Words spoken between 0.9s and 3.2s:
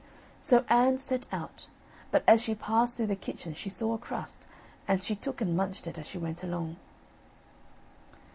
set out, but as she passed through the